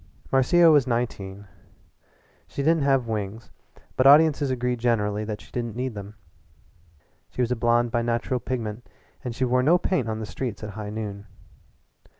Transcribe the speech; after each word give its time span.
Marcia 0.31 0.71
was 0.71 0.87
nineteen. 0.87 1.45
She 2.47 2.63
didn't 2.63 2.81
have 2.81 3.05
wings, 3.05 3.51
but 3.95 4.07
audiences 4.07 4.49
agreed 4.49 4.79
generally 4.79 5.23
that 5.25 5.41
she 5.41 5.51
didn't 5.51 5.75
need 5.75 5.93
them. 5.93 6.15
She 7.29 7.41
was 7.43 7.51
a 7.51 7.55
blonde 7.55 7.91
by 7.91 8.01
natural 8.01 8.39
pigment, 8.39 8.89
and 9.23 9.35
she 9.35 9.45
wore 9.45 9.61
no 9.61 9.77
paint 9.77 10.09
on 10.09 10.19
the 10.19 10.25
streets 10.25 10.63
at 10.63 10.71
high 10.71 10.89
noon. 10.89 11.27